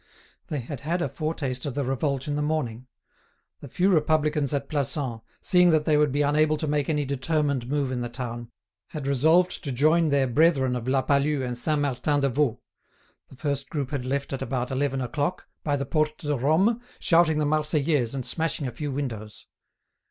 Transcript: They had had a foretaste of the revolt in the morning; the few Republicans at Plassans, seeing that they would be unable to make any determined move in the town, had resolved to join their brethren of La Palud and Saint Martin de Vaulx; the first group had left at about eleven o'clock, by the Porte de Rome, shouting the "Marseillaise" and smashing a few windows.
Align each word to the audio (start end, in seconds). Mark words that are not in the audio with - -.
They 0.47 0.61
had 0.61 0.79
had 0.79 1.03
a 1.03 1.07
foretaste 1.07 1.63
of 1.67 1.75
the 1.75 1.83
revolt 1.83 2.27
in 2.27 2.35
the 2.35 2.41
morning; 2.41 2.87
the 3.59 3.67
few 3.67 3.91
Republicans 3.91 4.51
at 4.51 4.67
Plassans, 4.67 5.21
seeing 5.41 5.69
that 5.69 5.85
they 5.85 5.95
would 5.95 6.11
be 6.11 6.23
unable 6.23 6.57
to 6.57 6.65
make 6.65 6.89
any 6.89 7.05
determined 7.05 7.69
move 7.69 7.91
in 7.91 8.01
the 8.01 8.09
town, 8.09 8.49
had 8.87 9.05
resolved 9.05 9.63
to 9.63 9.71
join 9.71 10.09
their 10.09 10.25
brethren 10.25 10.75
of 10.75 10.87
La 10.87 11.03
Palud 11.03 11.43
and 11.43 11.55
Saint 11.55 11.81
Martin 11.81 12.21
de 12.21 12.29
Vaulx; 12.31 12.57
the 13.29 13.35
first 13.35 13.69
group 13.69 13.91
had 13.91 14.03
left 14.03 14.33
at 14.33 14.41
about 14.41 14.71
eleven 14.71 15.01
o'clock, 15.01 15.47
by 15.63 15.75
the 15.77 15.85
Porte 15.85 16.17
de 16.17 16.35
Rome, 16.35 16.81
shouting 16.97 17.37
the 17.37 17.45
"Marseillaise" 17.45 18.15
and 18.15 18.25
smashing 18.25 18.65
a 18.65 18.71
few 18.71 18.91
windows. 18.91 19.45